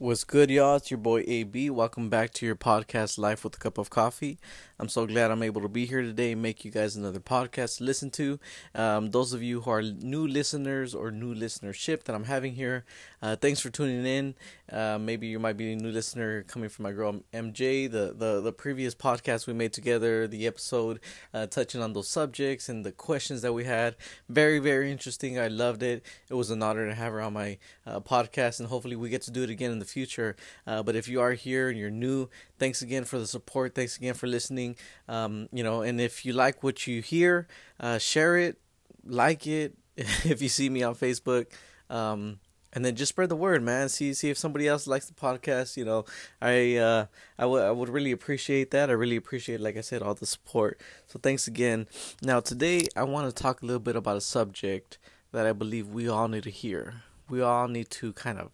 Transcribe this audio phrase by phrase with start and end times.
[0.00, 0.76] What's good, y'all?
[0.76, 1.70] It's your boy AB.
[1.70, 4.38] Welcome back to your podcast, Life with a Cup of Coffee.
[4.80, 7.78] I'm so glad I'm able to be here today and make you guys another podcast
[7.78, 8.38] to listen to.
[8.76, 12.84] Um, those of you who are new listeners or new listenership that I'm having here,
[13.20, 14.36] uh, thanks for tuning in.
[14.72, 17.90] Uh, maybe you might be a new listener coming from my girl MJ.
[17.90, 21.00] The the, the previous podcast we made together, the episode
[21.34, 23.96] uh, touching on those subjects and the questions that we had,
[24.28, 25.40] very very interesting.
[25.40, 26.04] I loved it.
[26.30, 29.22] It was an honor to have her on my uh, podcast, and hopefully we get
[29.22, 30.36] to do it again in the future.
[30.68, 32.28] Uh, but if you are here and you're new,
[32.60, 33.74] thanks again for the support.
[33.74, 34.67] Thanks again for listening.
[35.08, 37.46] Um, you know, and if you like what you hear,
[37.80, 38.58] uh, share it,
[39.04, 39.74] like it.
[39.96, 41.46] if you see me on Facebook,
[41.90, 42.38] um,
[42.72, 43.88] and then just spread the word, man.
[43.88, 45.76] See see if somebody else likes the podcast.
[45.76, 46.04] You know,
[46.40, 47.06] I uh,
[47.38, 48.90] I would I would really appreciate that.
[48.90, 50.80] I really appreciate, like I said, all the support.
[51.06, 51.86] So thanks again.
[52.22, 54.98] Now today I want to talk a little bit about a subject
[55.32, 57.02] that I believe we all need to hear.
[57.28, 58.52] We all need to kind of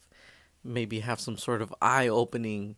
[0.62, 2.76] maybe have some sort of eye opening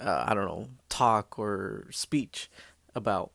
[0.00, 2.48] uh, I don't know, talk or speech
[2.94, 3.32] about.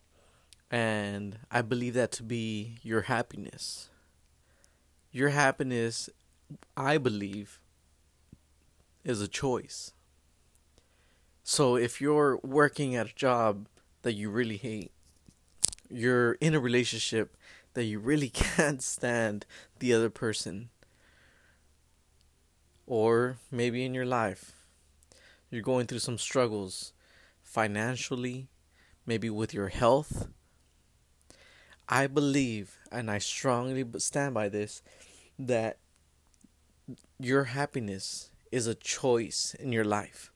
[0.72, 3.90] And I believe that to be your happiness.
[5.12, 6.10] Your happiness,
[6.78, 7.60] I believe,
[9.04, 9.92] is a choice.
[11.44, 13.68] So if you're working at a job
[14.04, 14.92] that you really hate,
[15.90, 17.36] you're in a relationship
[17.74, 19.46] that you really can't stand
[19.80, 20.70] the other person,
[22.86, 24.54] or maybe in your life
[25.52, 26.94] you're going through some struggles
[27.50, 28.48] financially,
[29.08, 30.28] maybe with your health,
[31.88, 34.84] I believe, and I strongly stand by this,
[35.40, 35.80] that
[37.20, 40.32] your happiness is a choice in your life.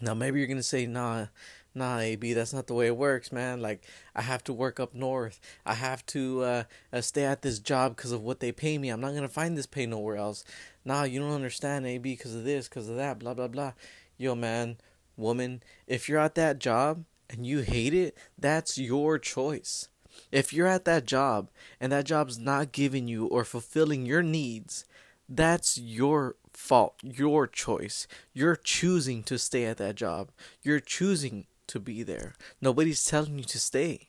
[0.00, 1.26] Now, maybe you're going to say, nah,
[1.74, 3.60] nah, AB, that's not the way it works, man.
[3.60, 5.38] Like, I have to work up north.
[5.66, 8.88] I have to uh, uh, stay at this job because of what they pay me.
[8.88, 10.44] I'm not going to find this pay nowhere else.
[10.84, 13.72] Nah, you don't understand, AB, because of this, because of that, blah, blah, blah.
[14.16, 14.78] Yo, man,
[15.18, 19.88] woman, if you're at that job and you hate it, that's your choice.
[20.32, 24.84] If you're at that job and that job's not giving you or fulfilling your needs,
[25.28, 28.06] that's your fault, your choice.
[28.32, 30.30] You're choosing to stay at that job.
[30.62, 32.34] You're choosing to be there.
[32.60, 34.08] Nobody's telling you to stay.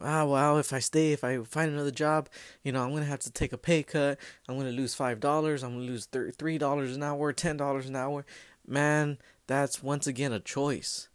[0.00, 2.28] Ah, well, if I stay, if I find another job,
[2.62, 4.18] you know, I'm gonna have to take a pay cut.
[4.46, 5.62] I'm gonna lose five dollars.
[5.62, 8.26] I'm gonna lose three dollars an hour, ten dollars an hour.
[8.66, 9.16] Man,
[9.46, 11.08] that's once again a choice.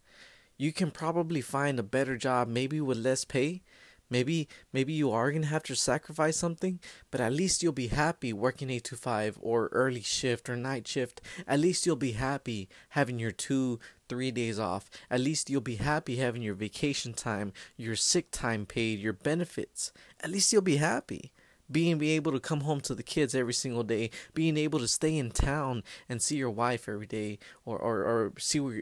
[0.57, 3.63] You can probably find a better job, maybe with less pay,
[4.11, 6.81] Maybe maybe you are gonna have to sacrifice something,
[7.11, 10.85] but at least you'll be happy working eight to five or early shift or night
[10.85, 11.21] shift.
[11.47, 14.89] At least you'll be happy having your two, three days off.
[15.09, 19.93] At least you'll be happy having your vacation time, your sick time paid, your benefits.
[20.21, 21.31] At least you'll be happy
[21.71, 24.87] being be able to come home to the kids every single day, being able to
[24.87, 28.81] stay in town and see your wife every day, or or, or see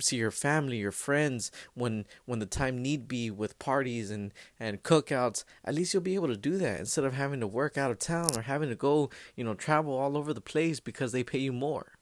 [0.00, 4.82] see your family, your friends when when the time need be with parties and and
[4.82, 5.44] cookouts.
[5.64, 7.98] At least you'll be able to do that instead of having to work out of
[7.98, 11.38] town or having to go, you know, travel all over the place because they pay
[11.38, 11.97] you more.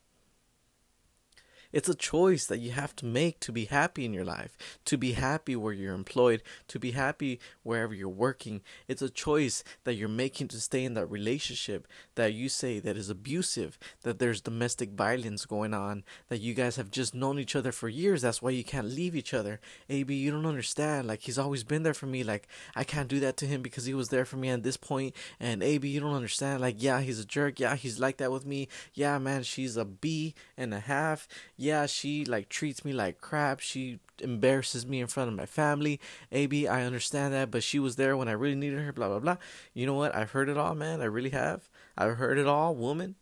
[1.71, 4.97] It's a choice that you have to make to be happy in your life, to
[4.97, 8.61] be happy where you're employed, to be happy wherever you're working.
[8.87, 12.97] It's a choice that you're making to stay in that relationship that you say that
[12.97, 17.55] is abusive, that there's domestic violence going on, that you guys have just known each
[17.55, 18.21] other for years.
[18.21, 19.59] That's why you can't leave each other.
[19.89, 21.07] AB, you don't understand.
[21.07, 22.23] Like he's always been there for me.
[22.23, 24.77] Like I can't do that to him because he was there for me at this
[24.77, 25.15] point.
[25.39, 26.61] And AB, you don't understand.
[26.61, 27.59] Like yeah, he's a jerk.
[27.59, 28.67] Yeah, he's like that with me.
[28.93, 33.59] Yeah, man, she's a B and a half yeah, she like treats me like crap.
[33.59, 35.99] She embarrasses me in front of my family.
[36.31, 39.19] AB, I understand that, but she was there when I really needed her, blah blah
[39.19, 39.37] blah.
[39.73, 40.15] You know what?
[40.15, 41.01] I've heard it all, man.
[41.01, 41.67] I really have.
[41.97, 43.15] I've heard it all, woman.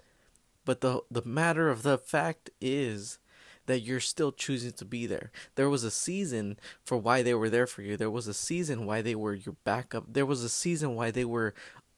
[0.65, 3.19] But the the matter of the fact is
[3.67, 5.31] that you're still choosing to be there.
[5.55, 7.97] There was a season for why they were there for you.
[7.97, 10.05] There was a season why they were your backup.
[10.13, 11.53] There was a season why they were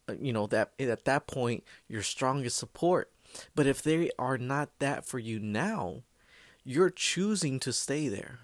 [0.08, 3.12] uh, you know that at that point your strongest support.
[3.56, 6.04] But if they are not that for you now,
[6.68, 8.40] you're choosing to stay there.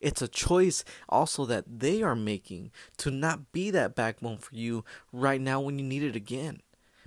[0.00, 4.84] It's a choice also that they are making to not be that backbone for you
[5.12, 6.60] right now when you need it again.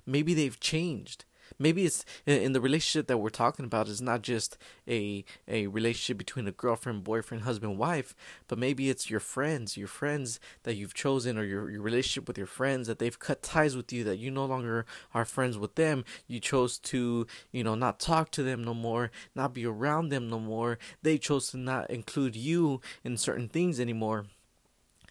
[0.06, 1.26] Maybe they've changed.
[1.58, 4.58] Maybe it's in the relationship that we're talking about is not just
[4.88, 8.14] a a relationship between a girlfriend, boyfriend, husband, wife,
[8.48, 12.38] but maybe it's your friends, your friends that you've chosen or your, your relationship with
[12.38, 15.74] your friends that they've cut ties with you that you no longer are friends with
[15.74, 16.04] them.
[16.26, 20.28] You chose to, you know, not talk to them no more, not be around them
[20.28, 20.78] no more.
[21.02, 24.26] They chose to not include you in certain things anymore.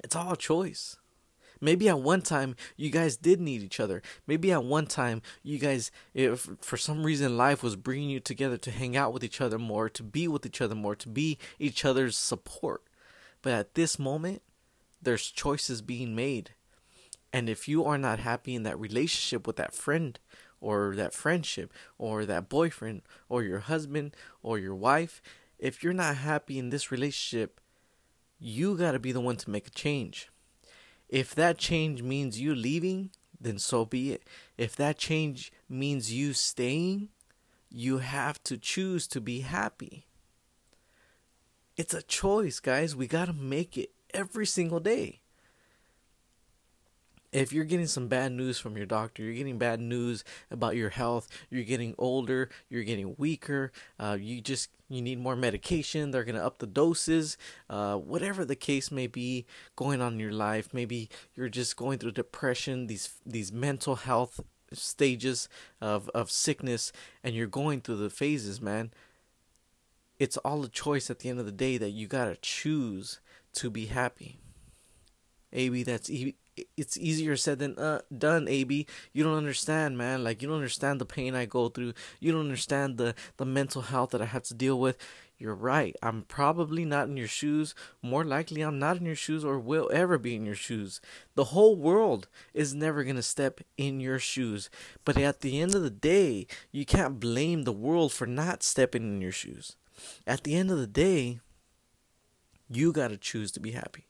[0.03, 0.97] It's all a choice.
[1.61, 4.01] Maybe at one time you guys did need each other.
[4.25, 8.57] Maybe at one time you guys, if for some reason life was bringing you together
[8.57, 11.37] to hang out with each other more, to be with each other more, to be
[11.59, 12.83] each other's support.
[13.43, 14.41] But at this moment,
[15.01, 16.51] there's choices being made.
[17.31, 20.19] And if you are not happy in that relationship with that friend
[20.59, 25.21] or that friendship or that boyfriend or your husband or your wife,
[25.57, 27.61] if you're not happy in this relationship,
[28.39, 30.29] you got to be the one to make a change.
[31.11, 34.23] If that change means you leaving, then so be it.
[34.57, 37.09] If that change means you staying,
[37.69, 40.07] you have to choose to be happy.
[41.75, 42.95] It's a choice, guys.
[42.95, 45.20] We got to make it every single day
[47.31, 50.89] if you're getting some bad news from your doctor, you're getting bad news about your
[50.89, 56.25] health, you're getting older, you're getting weaker, uh, you just you need more medication, they're
[56.25, 57.37] gonna up the doses,
[57.69, 59.45] uh, whatever the case may be
[59.77, 60.73] going on in your life.
[60.73, 64.41] Maybe you're just going through depression, these these mental health
[64.73, 65.47] stages
[65.79, 66.91] of of sickness,
[67.23, 68.91] and you're going through the phases, man.
[70.19, 73.21] It's all a choice at the end of the day that you gotta choose
[73.53, 74.37] to be happy.
[75.53, 76.35] AB, that's e-
[76.77, 78.71] it's easier said than uh, done ab
[79.13, 80.23] you don't understand man.
[80.23, 81.93] Like you don't understand the pain i go through.
[82.19, 84.97] You don't understand the the mental health that i have to deal with.
[85.37, 85.95] You're right.
[86.03, 87.73] I'm probably not in your shoes.
[88.01, 91.01] More likely i'm not in your shoes or will ever be in your shoes.
[91.35, 94.69] The whole world is never going to step in your shoes.
[95.05, 99.03] But at the end of the day you can't blame the world for not stepping
[99.03, 99.77] in your shoes.
[100.27, 101.39] At the end of the day
[102.69, 104.07] you got to choose to be happy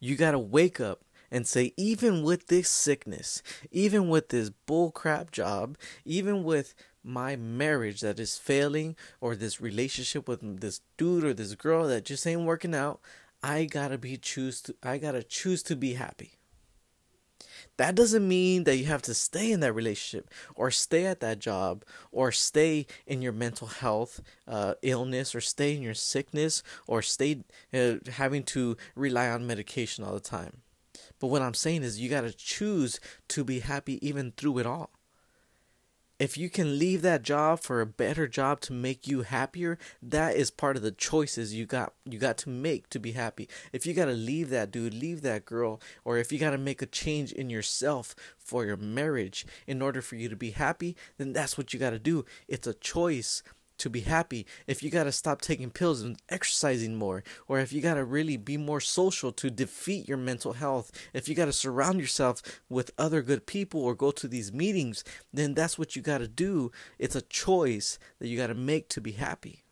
[0.00, 5.30] you got to wake up and say, even with this sickness, even with this bullcrap
[5.30, 6.74] job, even with
[7.04, 12.04] my marriage that is failing, or this relationship with this dude or this girl that
[12.04, 13.00] just ain't working out,
[13.42, 16.39] I gotta be choose to I gotta choose to be happy.
[17.80, 21.38] That doesn't mean that you have to stay in that relationship or stay at that
[21.38, 21.82] job
[22.12, 27.42] or stay in your mental health uh, illness or stay in your sickness or stay
[27.72, 30.58] uh, having to rely on medication all the time.
[31.20, 34.66] But what I'm saying is, you got to choose to be happy even through it
[34.66, 34.90] all
[36.20, 40.36] if you can leave that job for a better job to make you happier that
[40.36, 43.48] is part of the choices you got you got to make to be happy.
[43.72, 46.58] If you got to leave that dude leave that girl or if you got to
[46.58, 50.94] make a change in yourself for your marriage in order for you to be happy
[51.16, 52.26] then that's what you got to do.
[52.46, 53.42] It's a choice
[53.80, 57.72] to be happy, if you got to stop taking pills and exercising more, or if
[57.72, 61.46] you got to really be more social to defeat your mental health, if you got
[61.46, 65.96] to surround yourself with other good people or go to these meetings, then that's what
[65.96, 66.70] you got to do.
[66.98, 69.64] It's a choice that you got to make to be happy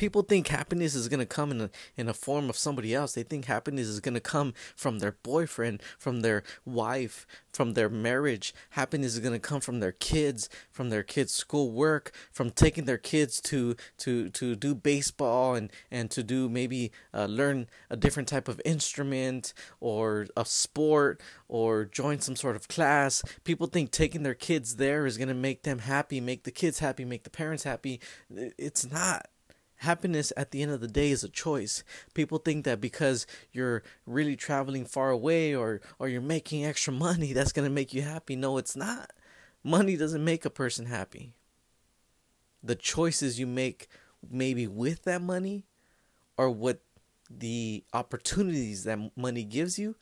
[0.00, 3.12] people think happiness is going to come in a in a form of somebody else.
[3.12, 7.90] They think happiness is going to come from their boyfriend from their wife from their
[7.90, 8.54] marriage.
[8.70, 12.86] Happiness is going to come from their kids from their kids school work from taking
[12.86, 17.96] their kids to to to do baseball and and to do maybe uh, learn a
[17.96, 23.22] different type of instrument or a sport or join some sort of class.
[23.44, 26.78] People think taking their kids there is going to make them happy make the kids
[26.78, 28.00] happy make the parents happy.
[28.30, 29.26] It's not
[29.80, 31.82] happiness at the end of the day is a choice.
[32.14, 37.32] People think that because you're really traveling far away or or you're making extra money
[37.34, 38.36] that's going to make you happy.
[38.36, 39.12] No, it's not.
[39.62, 41.32] Money doesn't make a person happy.
[42.62, 43.88] The choices you make
[44.30, 45.64] maybe with that money
[46.36, 46.80] or what
[47.30, 49.96] the opportunities that money gives you,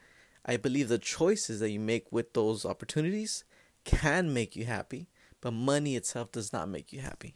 [0.44, 3.44] I believe the choices that you make with those opportunities
[3.84, 5.08] can make you happy,
[5.40, 7.34] but money itself does not make you happy.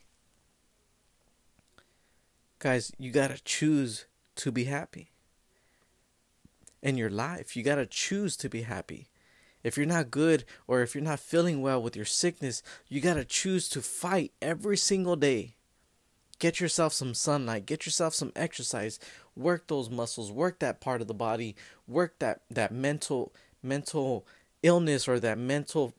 [2.63, 4.05] Guys, you got to choose
[4.37, 5.11] to be happy.
[6.81, 9.09] In your life, you got to choose to be happy.
[9.65, 13.15] If you're not good or if you're not feeling well with your sickness, you got
[13.15, 15.57] to choose to fight every single day.
[16.39, 19.01] Get yourself some sunlight, get yourself some exercise,
[19.35, 21.57] work those muscles, work that part of the body,
[21.89, 24.25] work that that mental mental
[24.63, 25.95] illness or that mental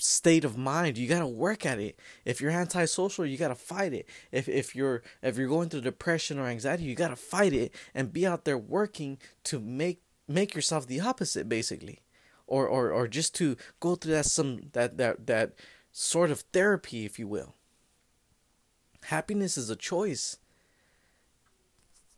[0.00, 0.98] state of mind.
[0.98, 1.98] You gotta work at it.
[2.24, 4.06] If you're antisocial, you gotta fight it.
[4.32, 8.12] If if you're if you're going through depression or anxiety, you gotta fight it and
[8.12, 12.00] be out there working to make make yourself the opposite, basically,
[12.46, 15.52] or or or just to go through that some that that that
[15.92, 17.54] sort of therapy, if you will.
[19.04, 20.38] Happiness is a choice.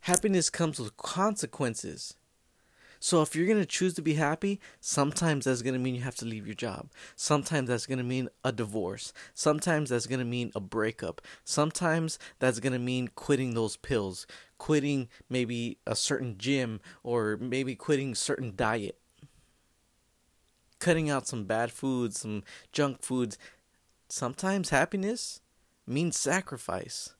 [0.01, 2.17] Happiness comes with consequences.
[3.05, 6.03] So if you're going to choose to be happy, sometimes that's going to mean you
[6.03, 6.89] have to leave your job.
[7.17, 9.13] Sometimes that's going to mean a divorce.
[9.35, 11.21] Sometimes that's going to mean a breakup.
[11.43, 14.25] Sometimes that's going to mean quitting those pills,
[14.57, 19.01] quitting maybe a certain gym or maybe quitting certain diet.
[20.79, 23.37] Cutting out some bad foods, some junk foods.
[24.09, 25.41] Sometimes happiness
[25.89, 27.17] means sacrifice.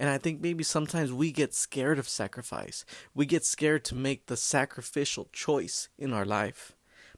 [0.00, 2.86] And I think maybe sometimes we get scared of sacrifice.
[3.14, 6.72] We get scared to make the sacrificial choice in our life.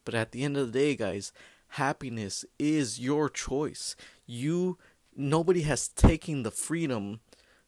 [0.04, 1.32] But at the end of the day, guys,
[1.68, 3.94] happiness is your choice.
[4.26, 4.78] You
[5.14, 7.20] nobody has taken the freedom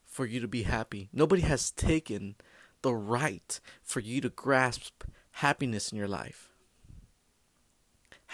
[0.05, 1.11] for you to be happy.
[1.13, 2.35] Nobody has taken
[2.83, 6.54] the right for you to grasp happiness in your life.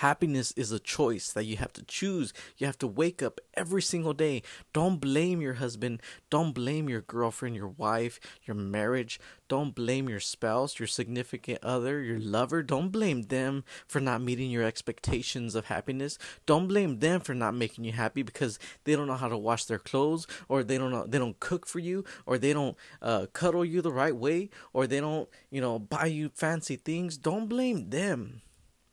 [0.01, 2.33] Happiness is a choice that you have to choose.
[2.57, 4.43] You have to wake up every single day.
[4.73, 6.01] Don't blame your husband.
[6.31, 9.21] Don't blame your girlfriend, your wife, your marriage.
[9.47, 12.63] Don't blame your spouse, your significant other, your lover.
[12.63, 16.17] Don't blame them for not meeting your expectations of happiness.
[16.47, 19.67] Don't blame them for not making you happy because they don't know how to wash
[19.67, 23.27] their clothes or they don't know they don't cook for you or they don't uh,
[23.35, 27.19] cuddle you the right way or they don't, you know, buy you fancy things.
[27.19, 28.41] Don't blame them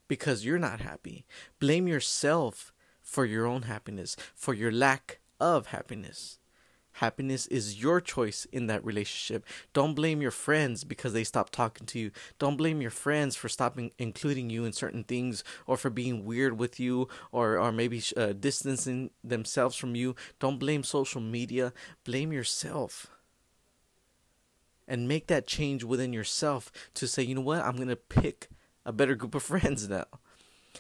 [0.08, 1.26] because you're not happy.
[1.60, 6.40] Blame yourself for your own happiness, for your lack of happiness.
[6.98, 9.46] Happiness is your choice in that relationship.
[9.72, 12.12] Don't blame your friends because they stopped talking to you.
[12.40, 16.58] Don't blame your friends for stopping including you in certain things or for being weird
[16.58, 20.16] with you or, or maybe uh, distancing themselves from you.
[20.40, 21.72] Don't blame social media.
[22.04, 23.06] Blame yourself.
[24.88, 28.50] And make that change within yourself to say, you know what, I'm going to pick
[28.88, 30.06] a better group of friends now.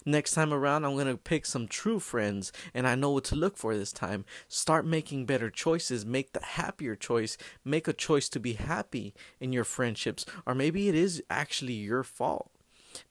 [0.05, 3.35] Next time around, I'm going to pick some true friends and I know what to
[3.35, 4.25] look for this time.
[4.47, 6.05] Start making better choices.
[6.05, 7.37] Make the happier choice.
[7.65, 10.25] Make a choice to be happy in your friendships.
[10.45, 12.51] Or maybe it is actually your fault.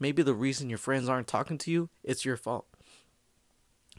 [0.00, 2.66] Maybe the reason your friends aren't talking to you, it's your fault.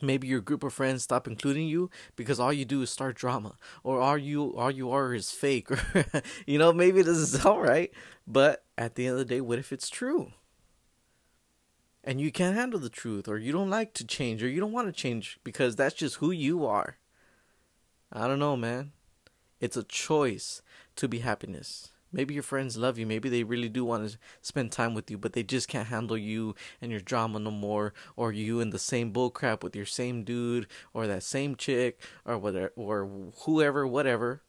[0.01, 3.55] Maybe your group of friends stop including you because all you do is start drama,
[3.83, 6.05] or all you all you are is fake, or
[6.45, 7.91] you know maybe this is all right.
[8.27, 10.33] But at the end of the day, what if it's true?
[12.07, 14.71] And you can't handle the truth or you don't like to change or you don't
[14.71, 16.97] want to change because that's just who you are.
[18.13, 18.93] I don't know, man.
[19.59, 20.61] It's a choice
[20.95, 21.89] to be happiness.
[22.13, 23.05] Maybe your friends love you.
[23.05, 26.17] Maybe they really do want to spend time with you, but they just can't handle
[26.17, 30.23] you and your drama no more, or you in the same bullcrap with your same
[30.23, 34.41] dude, or that same chick, or whatever, or whoever, whatever.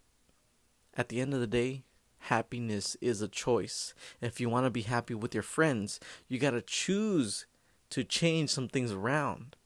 [0.95, 1.83] At the end of the day,
[2.19, 3.95] happiness is a choice.
[4.21, 5.99] If you want to be happy with your friends,
[6.29, 7.47] you got to choose
[7.91, 9.57] to change some things around.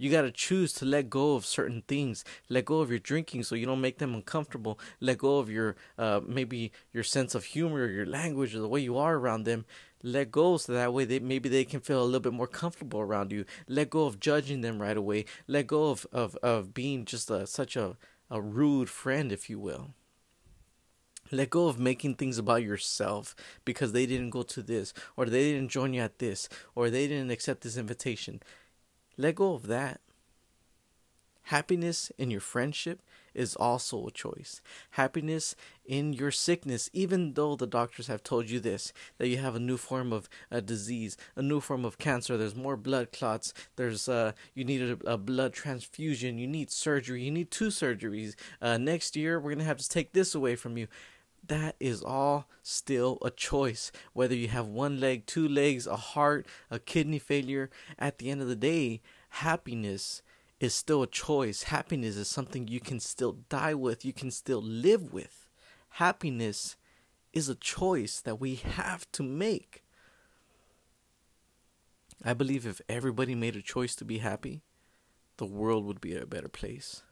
[0.00, 2.24] You got to choose to let go of certain things.
[2.48, 4.78] Let go of your drinking so you don't make them uncomfortable.
[4.98, 8.68] Let go of your uh, maybe your sense of humor, or your language, or the
[8.68, 9.66] way you are around them.
[10.02, 13.00] Let go so that way they maybe they can feel a little bit more comfortable
[13.00, 13.44] around you.
[13.68, 15.26] Let go of judging them right away.
[15.46, 17.98] Let go of of, of being just a, such a,
[18.30, 19.90] a rude friend, if you will.
[21.32, 23.34] Let go of making things about yourself
[23.64, 27.06] because they didn't go to this, or they didn't join you at this, or they
[27.06, 28.42] didn't accept this invitation.
[29.16, 30.00] Let go of that.
[31.44, 33.02] Happiness in your friendship
[33.34, 34.60] is also a choice.
[34.90, 39.56] Happiness in your sickness, even though the doctors have told you this, that you have
[39.56, 43.52] a new form of a disease, a new form of cancer, there's more blood clots,
[43.76, 48.34] there's uh, you need a, a blood transfusion, you need surgery, you need two surgeries.
[48.62, 50.86] Uh, next year, we're going to have to take this away from you
[51.50, 53.90] that is all still a choice.
[54.12, 58.40] Whether you have one leg, two legs, a heart, a kidney failure, at the end
[58.40, 60.22] of the day, happiness
[60.60, 61.64] is still a choice.
[61.64, 65.48] Happiness is something you can still die with, you can still live with.
[65.94, 66.76] Happiness
[67.32, 69.82] is a choice that we have to make.
[72.24, 74.62] I believe if everybody made a choice to be happy,
[75.38, 77.02] the world would be a better place.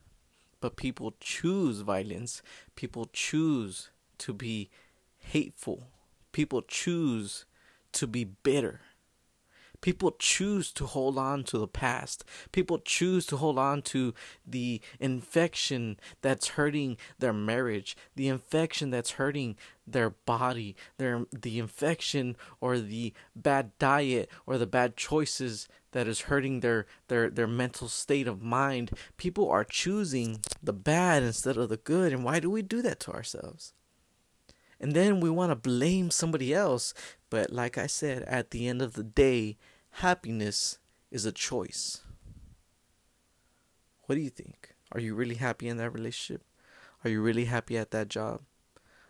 [0.60, 2.40] But people choose violence,
[2.76, 4.70] people choose to be
[5.18, 5.88] hateful.
[6.32, 7.44] People choose
[7.92, 8.80] to be bitter.
[9.80, 12.24] People choose to hold on to the past.
[12.50, 14.12] People choose to hold on to
[14.44, 19.56] the infection that's hurting their marriage, the infection that's hurting
[19.86, 26.22] their body, their the infection or the bad diet or the bad choices that is
[26.22, 28.90] hurting their their their mental state of mind.
[29.16, 32.98] People are choosing the bad instead of the good, and why do we do that
[33.00, 33.74] to ourselves?
[34.80, 36.94] And then we want to blame somebody else.
[37.30, 39.56] But like I said, at the end of the day,
[39.90, 40.78] happiness
[41.10, 42.02] is a choice.
[44.06, 44.74] What do you think?
[44.92, 46.42] Are you really happy in that relationship?
[47.04, 48.40] Are you really happy at that job?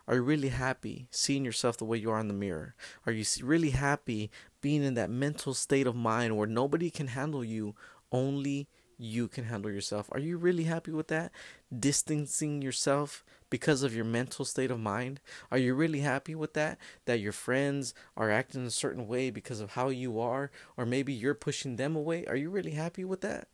[0.07, 2.75] Are you really happy seeing yourself the way you are in the mirror?
[3.05, 7.43] Are you really happy being in that mental state of mind where nobody can handle
[7.43, 7.75] you,
[8.11, 8.67] only
[8.99, 10.09] you can handle yourself?
[10.11, 11.31] Are you really happy with that?
[11.77, 15.21] Distancing yourself because of your mental state of mind?
[15.49, 16.77] Are you really happy with that?
[17.05, 21.13] That your friends are acting a certain way because of how you are, or maybe
[21.13, 22.25] you're pushing them away?
[22.25, 23.47] Are you really happy with that?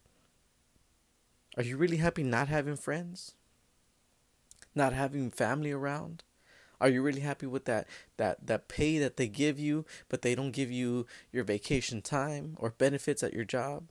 [1.57, 3.35] Are you really happy not having friends?
[4.73, 6.23] Not having family around?
[6.81, 7.87] Are you really happy with that
[8.17, 12.57] that that pay that they give you, but they don't give you your vacation time
[12.59, 13.85] or benefits at your job?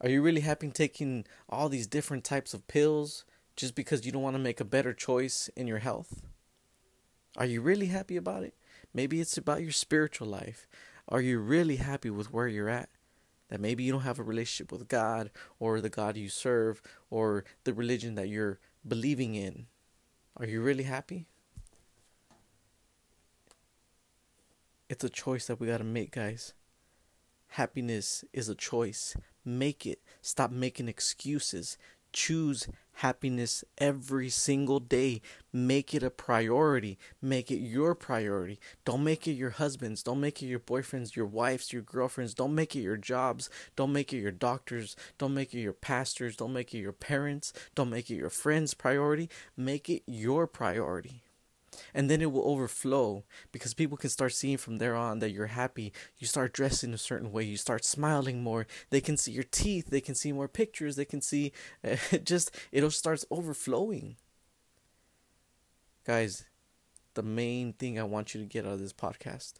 [0.00, 3.24] Are you really happy taking all these different types of pills
[3.56, 6.22] just because you don't want to make a better choice in your health?
[7.36, 8.54] Are you really happy about it?
[8.92, 10.66] Maybe it's about your spiritual life.
[11.08, 12.90] Are you really happy with where you're at?
[13.48, 17.44] That maybe you don't have a relationship with God or the God you serve or
[17.64, 19.66] the religion that you're believing in.
[20.36, 21.26] Are you really happy?
[24.88, 26.54] It's a choice that we got to make, guys.
[27.48, 29.16] Happiness is a choice.
[29.46, 30.00] Make it.
[30.20, 31.78] Stop making excuses.
[32.12, 35.20] Choose happiness every single day.
[35.52, 36.98] Make it a priority.
[37.22, 38.58] Make it your priority.
[38.84, 40.02] Don't make it your husband's.
[40.02, 42.34] Don't make it your boyfriend's, your wife's, your girlfriend's.
[42.34, 43.48] Don't make it your jobs.
[43.76, 44.96] Don't make it your doctors.
[45.16, 46.36] Don't make it your pastors.
[46.36, 47.52] Don't make it your parents.
[47.76, 49.28] Don't make it your friends' priority.
[49.56, 51.22] Make it your priority
[51.96, 55.46] and then it will overflow because people can start seeing from there on that you're
[55.46, 55.92] happy.
[56.18, 57.42] You start dressing a certain way.
[57.42, 58.68] You start smiling more.
[58.90, 59.90] They can see your teeth.
[59.90, 60.94] They can see more pictures.
[60.94, 61.52] They can see
[61.84, 64.16] uh, just it'll starts overflowing.
[66.06, 66.44] Guys
[67.14, 69.54] the main thing i want you to get out of this podcast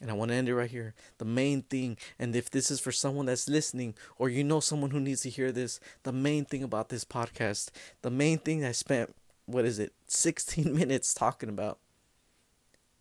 [0.00, 0.94] and I want to end it right here.
[1.16, 4.90] The main thing, and if this is for someone that's listening, or you know someone
[4.90, 7.70] who needs to hear this, the main thing about this podcast,
[8.02, 9.14] the main thing I spent
[9.46, 11.78] what is it 16 minutes talking about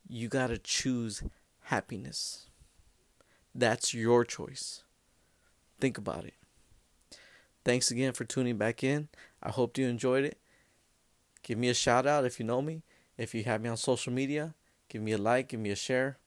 [0.08, 1.24] you got to choose
[1.64, 2.48] happiness.
[3.54, 4.84] That's your choice.
[5.80, 6.36] Think about it.
[7.64, 9.08] Thanks again for tuning back in.
[9.42, 10.38] I hope you enjoyed it.
[11.42, 12.84] Give me a shout out if you know me.
[13.18, 14.56] If you have me on social media
[14.88, 16.18] give me a like give me a share.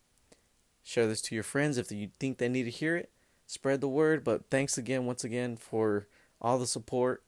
[0.83, 3.11] Share this to your friends if you think they need to hear it.
[3.47, 6.09] Spread the word but thanks again once again for
[6.41, 7.23] all the support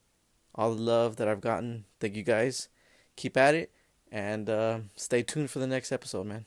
[0.54, 1.84] all the love that i've gotten.
[2.00, 2.68] Thank you guys
[3.20, 3.70] keep at it
[4.10, 6.46] and uh, stay tuned for the next episode, man.